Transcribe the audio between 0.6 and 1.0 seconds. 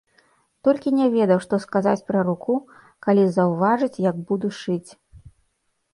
Толькі